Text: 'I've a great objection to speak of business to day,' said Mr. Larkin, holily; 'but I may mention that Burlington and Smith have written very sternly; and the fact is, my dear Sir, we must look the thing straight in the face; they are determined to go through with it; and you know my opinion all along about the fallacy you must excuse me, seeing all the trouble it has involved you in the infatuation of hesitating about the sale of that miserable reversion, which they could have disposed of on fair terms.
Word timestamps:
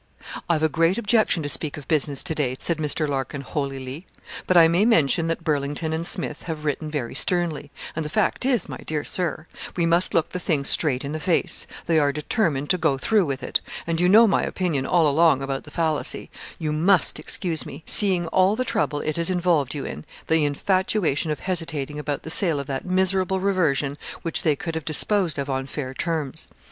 'I've 0.49 0.63
a 0.63 0.67
great 0.67 0.97
objection 0.97 1.43
to 1.43 1.47
speak 1.49 1.77
of 1.77 1.87
business 1.87 2.23
to 2.23 2.33
day,' 2.33 2.55
said 2.57 2.79
Mr. 2.79 3.07
Larkin, 3.07 3.41
holily; 3.41 4.07
'but 4.47 4.57
I 4.57 4.67
may 4.67 4.83
mention 4.83 5.27
that 5.27 5.43
Burlington 5.43 5.93
and 5.93 6.07
Smith 6.07 6.41
have 6.45 6.65
written 6.65 6.89
very 6.89 7.13
sternly; 7.13 7.69
and 7.95 8.03
the 8.03 8.09
fact 8.09 8.43
is, 8.43 8.67
my 8.67 8.77
dear 8.77 9.03
Sir, 9.03 9.45
we 9.77 9.85
must 9.85 10.15
look 10.15 10.29
the 10.29 10.39
thing 10.39 10.63
straight 10.65 11.05
in 11.05 11.11
the 11.11 11.19
face; 11.19 11.67
they 11.85 11.99
are 11.99 12.11
determined 12.11 12.71
to 12.71 12.79
go 12.79 12.97
through 12.97 13.27
with 13.27 13.43
it; 13.43 13.61
and 13.85 14.01
you 14.01 14.09
know 14.09 14.25
my 14.25 14.41
opinion 14.41 14.87
all 14.87 15.07
along 15.07 15.43
about 15.43 15.65
the 15.65 15.69
fallacy 15.69 16.31
you 16.57 16.71
must 16.71 17.19
excuse 17.19 17.63
me, 17.63 17.83
seeing 17.85 18.25
all 18.29 18.55
the 18.55 18.65
trouble 18.65 19.01
it 19.01 19.17
has 19.17 19.29
involved 19.29 19.75
you 19.75 19.85
in 19.85 20.03
the 20.25 20.45
infatuation 20.45 21.29
of 21.29 21.41
hesitating 21.41 21.99
about 21.99 22.23
the 22.23 22.31
sale 22.31 22.59
of 22.59 22.65
that 22.65 22.85
miserable 22.87 23.39
reversion, 23.39 23.99
which 24.23 24.41
they 24.41 24.55
could 24.55 24.73
have 24.73 24.83
disposed 24.83 25.37
of 25.37 25.47
on 25.47 25.67
fair 25.67 25.93
terms. 25.93 26.47